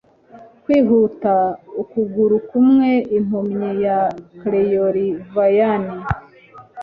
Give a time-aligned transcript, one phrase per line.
[0.63, 1.33] kwihuta
[1.81, 3.99] ukuguru kumwe, impumyi ya
[4.39, 5.85] clairvoyant